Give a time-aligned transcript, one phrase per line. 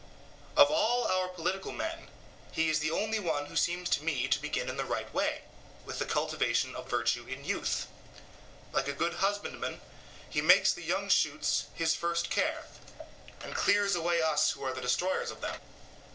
[0.57, 2.07] Of all our political men
[2.51, 5.43] he is the only one who seems to me to begin in the right way,
[5.85, 7.85] with the cultivation of virtue in youth;
[8.73, 9.79] like a good husbandman,
[10.27, 12.65] he makes the young shoots his first care,
[13.43, 15.61] and clears away us who are the destroyers of them.